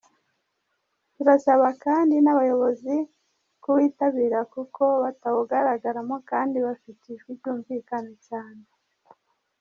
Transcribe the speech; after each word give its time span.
Turasaba 1.13 1.67
kandi 1.83 2.15
n’abayobozi 2.21 2.95
kuwitabira 3.63 4.39
kuko 4.53 4.83
batawugaragaramo 5.03 6.15
kandi 6.29 6.57
bafite 6.67 7.03
ijwi 7.13 7.31
ryumvikana 7.39 8.11
cyane”. 8.27 8.63